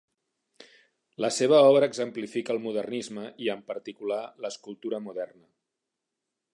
La 1.25 1.29
seva 1.35 1.59
obra 1.73 1.89
exemplifica 1.91 2.55
el 2.55 2.63
modernisme 2.65 3.27
i, 3.47 3.53
en 3.57 3.63
particular, 3.71 4.21
l'escultura 4.47 5.05
moderna. 5.11 5.49